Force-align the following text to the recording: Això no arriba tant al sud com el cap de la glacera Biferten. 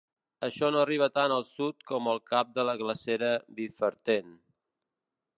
Això 0.45 0.67
no 0.75 0.79
arriba 0.83 1.09
tant 1.17 1.33
al 1.35 1.43
sud 1.49 1.85
com 1.91 2.09
el 2.13 2.21
cap 2.31 2.49
de 2.55 2.65
la 2.69 2.75
glacera 2.79 3.29
Biferten. 3.59 4.33